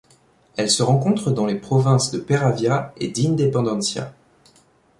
Elle 0.57 0.71
se 0.71 0.81
rencontre 0.81 1.29
dans 1.29 1.45
les 1.45 1.59
provinces 1.59 2.09
de 2.09 2.17
Peravia 2.17 2.91
et 2.97 3.09
d'Independencia. 3.09 4.11